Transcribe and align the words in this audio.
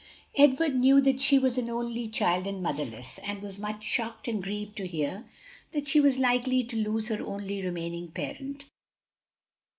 Edward 0.35 0.73
knew 0.77 0.99
that 1.01 1.21
she 1.21 1.37
was 1.37 1.59
an 1.59 1.69
only 1.69 2.07
child 2.07 2.47
and 2.47 2.63
motherless, 2.63 3.19
and 3.19 3.39
was 3.39 3.59
much 3.59 3.83
shocked 3.83 4.27
and 4.27 4.41
grieved 4.41 4.75
to 4.77 4.87
hear 4.87 5.25
that 5.73 5.87
she 5.87 5.99
was 5.99 6.17
likely 6.17 6.63
to 6.63 6.75
lose 6.75 7.09
her 7.09 7.23
only 7.23 7.61
remaining 7.63 8.07
parent. 8.07 8.65